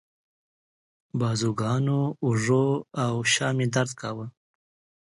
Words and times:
بازوګانو، 1.19 2.01
اوږو 2.25 2.65
او 3.03 3.13
شا 3.33 3.47
مې 3.57 3.65
درد 3.73 3.91
کاوه. 3.99 4.25